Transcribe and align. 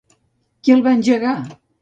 Qui 0.63 0.73
el 0.77 0.81
va 0.89 0.95
engegar? 1.01 1.37